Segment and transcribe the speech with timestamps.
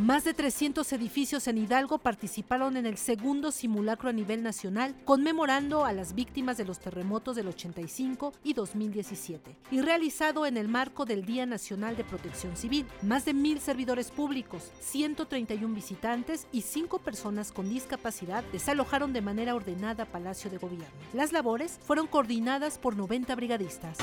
[0.00, 5.84] Más de 300 edificios en Hidalgo participaron en el segundo simulacro a nivel nacional, conmemorando
[5.84, 11.04] a las víctimas de los terremotos del 85 y 2017, y realizado en el marco
[11.04, 12.86] del Día Nacional de Protección Civil.
[13.02, 19.54] Más de mil servidores públicos, 131 visitantes y 5 personas con discapacidad desalojaron de manera
[19.54, 20.88] ordenada Palacio de Gobierno.
[21.12, 23.98] Las labores fueron coordinadas por 90 brigadistas.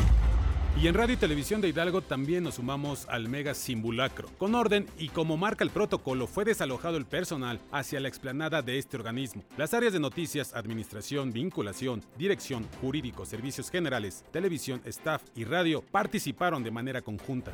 [0.80, 4.30] Y en Radio y Televisión de Hidalgo también nos sumamos al mega simulacro.
[4.38, 8.78] Con orden y como marca el protocolo, fue desalojado el personal hacia la explanada de
[8.78, 9.44] este organismo.
[9.58, 16.62] Las áreas de noticias, administración, vinculación, dirección, jurídico, servicios generales, televisión, staff y radio participaron
[16.62, 17.52] de manera conjunta.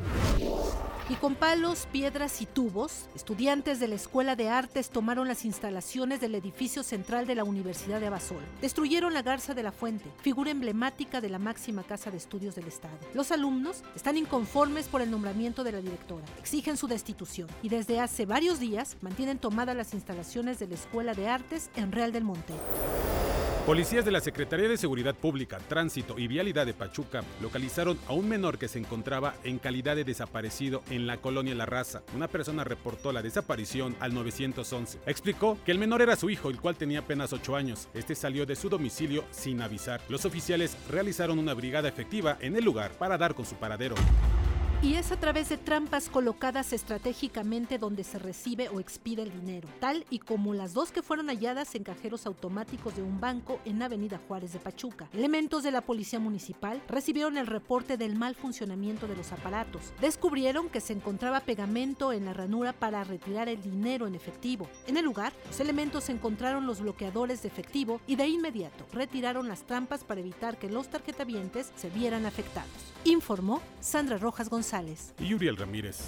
[1.10, 6.22] Y con palos, piedras y tubos, estudiantes de la Escuela de Artes tomaron las instalaciones
[6.22, 8.42] del edificio central de la Universidad de Abasol.
[8.62, 12.68] Destruyeron la Garza de la Fuente, figura emblemática de la máxima casa de estudios del
[12.68, 12.98] Estado.
[13.14, 18.00] Los alumnos están inconformes por el nombramiento de la directora, exigen su destitución y desde
[18.00, 22.24] hace varios días mantienen tomadas las instalaciones de la Escuela de Artes en Real del
[22.24, 22.54] Monte.
[23.66, 28.28] Policías de la Secretaría de Seguridad Pública, Tránsito y Vialidad de Pachuca localizaron a un
[28.28, 32.04] menor que se encontraba en calidad de desaparecido en la colonia La Raza.
[32.14, 35.00] Una persona reportó la desaparición al 911.
[35.06, 37.88] Explicó que el menor era su hijo, el cual tenía apenas 8 años.
[37.94, 40.02] Este salió de su domicilio sin avisar.
[40.10, 43.96] Los oficiales realizaron una brigada efectiva en el lugar para dar con su paradero
[44.84, 49.70] y es a través de trampas colocadas estratégicamente donde se recibe o expide el dinero,
[49.80, 53.82] tal y como las dos que fueron halladas en cajeros automáticos de un banco en
[53.82, 55.08] Avenida Juárez de Pachuca.
[55.14, 59.94] Elementos de la Policía Municipal recibieron el reporte del mal funcionamiento de los aparatos.
[60.02, 64.68] Descubrieron que se encontraba pegamento en la ranura para retirar el dinero en efectivo.
[64.86, 69.64] En el lugar, los elementos encontraron los bloqueadores de efectivo y de inmediato retiraron las
[69.64, 72.93] trampas para evitar que los tarjetavientes se vieran afectados.
[73.06, 76.08] Informó Sandra Rojas González y Uriel Ramírez.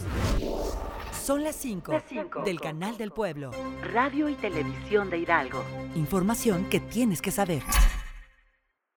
[1.11, 1.91] Son las 5
[2.45, 3.51] del Canal del Pueblo.
[3.81, 5.63] Radio y Televisión de Hidalgo.
[5.95, 7.63] Información que tienes que saber.